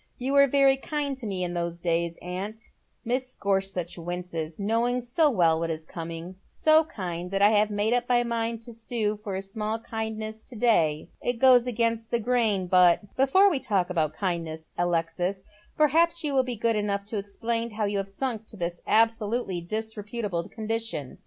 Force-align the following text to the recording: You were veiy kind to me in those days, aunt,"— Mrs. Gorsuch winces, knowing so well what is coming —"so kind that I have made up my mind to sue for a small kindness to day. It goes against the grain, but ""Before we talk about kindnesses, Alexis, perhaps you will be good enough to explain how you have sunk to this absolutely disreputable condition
You 0.17 0.33
were 0.33 0.47
veiy 0.47 0.81
kind 0.81 1.15
to 1.19 1.27
me 1.27 1.43
in 1.43 1.53
those 1.53 1.77
days, 1.77 2.17
aunt,"— 2.23 2.59
Mrs. 3.05 3.37
Gorsuch 3.39 3.99
winces, 3.99 4.59
knowing 4.59 4.99
so 4.99 5.29
well 5.29 5.59
what 5.59 5.69
is 5.69 5.85
coming 5.85 6.37
—"so 6.63 6.85
kind 6.85 7.29
that 7.29 7.43
I 7.43 7.51
have 7.51 7.69
made 7.69 7.93
up 7.93 8.09
my 8.09 8.23
mind 8.23 8.63
to 8.63 8.73
sue 8.73 9.17
for 9.17 9.35
a 9.35 9.43
small 9.43 9.77
kindness 9.77 10.41
to 10.41 10.55
day. 10.55 11.07
It 11.21 11.33
goes 11.37 11.67
against 11.67 12.09
the 12.09 12.19
grain, 12.19 12.65
but 12.65 13.01
""Before 13.15 13.47
we 13.47 13.59
talk 13.59 13.91
about 13.91 14.15
kindnesses, 14.15 14.71
Alexis, 14.75 15.43
perhaps 15.77 16.23
you 16.23 16.33
will 16.33 16.41
be 16.43 16.55
good 16.55 16.75
enough 16.75 17.05
to 17.05 17.17
explain 17.19 17.69
how 17.69 17.85
you 17.85 17.99
have 17.99 18.09
sunk 18.09 18.47
to 18.47 18.57
this 18.57 18.81
absolutely 18.87 19.61
disreputable 19.61 20.49
condition 20.49 21.19